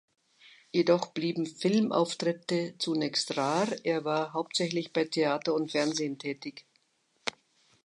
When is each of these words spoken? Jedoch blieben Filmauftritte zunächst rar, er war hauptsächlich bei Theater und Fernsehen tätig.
Jedoch 0.71 1.13
blieben 1.13 1.45
Filmauftritte 1.45 2.73
zunächst 2.79 3.37
rar, 3.37 3.67
er 3.83 4.03
war 4.03 4.33
hauptsächlich 4.33 4.93
bei 4.93 5.05
Theater 5.05 5.53
und 5.53 5.69
Fernsehen 5.73 6.17
tätig. 6.17 6.65